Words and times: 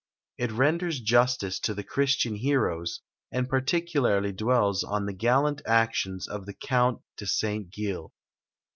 It 0.39 0.51
renders 0.51 0.99
justice 0.99 1.59
to 1.59 1.75
the 1.75 1.83
Christian 1.83 2.33
heroes, 2.33 3.01
and 3.31 3.47
particularly 3.47 4.31
dwells 4.31 4.83
on 4.83 5.05
the 5.05 5.13
gallant 5.13 5.61
actions 5.67 6.27
of 6.27 6.47
the 6.47 6.55
Count 6.55 7.03
de 7.17 7.27
St. 7.27 7.71
Gilles. 7.71 8.11